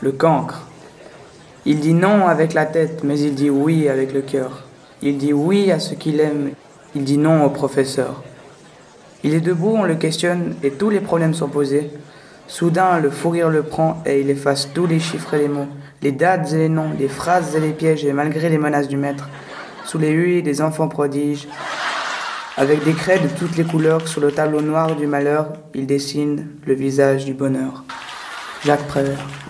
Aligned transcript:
le 0.00 0.12
cancre. 0.12 0.62
Il 1.66 1.80
dit 1.80 1.94
non 1.94 2.26
avec 2.26 2.54
la 2.54 2.66
tête, 2.66 3.02
mais 3.04 3.18
il 3.18 3.34
dit 3.34 3.50
oui 3.50 3.88
avec 3.88 4.12
le 4.12 4.22
cœur. 4.22 4.64
Il 5.02 5.18
dit 5.18 5.32
oui 5.32 5.70
à 5.70 5.80
ce 5.80 5.94
qu'il 5.94 6.20
aime, 6.20 6.50
il 6.94 7.04
dit 7.04 7.18
non 7.18 7.44
au 7.44 7.50
professeur. 7.50 8.22
Il 9.24 9.34
est 9.34 9.40
debout, 9.40 9.74
on 9.76 9.84
le 9.84 9.96
questionne 9.96 10.54
et 10.62 10.70
tous 10.70 10.90
les 10.90 11.00
problèmes 11.00 11.34
sont 11.34 11.48
posés. 11.48 11.90
Soudain, 12.46 12.98
le 12.98 13.10
fou 13.10 13.30
rire 13.30 13.50
le 13.50 13.62
prend 13.62 14.02
et 14.06 14.20
il 14.20 14.30
efface 14.30 14.70
tous 14.72 14.86
les 14.86 15.00
chiffres 15.00 15.34
et 15.34 15.38
les 15.38 15.48
mots, 15.48 15.66
les 16.02 16.12
dates 16.12 16.52
et 16.52 16.58
les 16.58 16.68
noms, 16.68 16.92
les 16.98 17.08
phrases 17.08 17.54
et 17.54 17.60
les 17.60 17.72
pièges, 17.72 18.04
et 18.04 18.12
malgré 18.12 18.48
les 18.48 18.58
menaces 18.58 18.88
du 18.88 18.96
maître, 18.96 19.28
sous 19.84 19.98
les 19.98 20.10
huées 20.10 20.42
des 20.42 20.62
enfants 20.62 20.88
prodiges, 20.88 21.48
avec 22.56 22.82
des 22.84 22.92
craies 22.92 23.20
de 23.20 23.28
toutes 23.28 23.56
les 23.56 23.64
couleurs 23.64 24.08
sur 24.08 24.20
le 24.20 24.32
tableau 24.32 24.62
noir 24.62 24.96
du 24.96 25.06
malheur, 25.06 25.52
il 25.74 25.86
dessine 25.86 26.46
le 26.66 26.74
visage 26.74 27.24
du 27.24 27.34
bonheur. 27.34 27.84
Jacques 28.64 28.86
Prévert. 28.86 29.47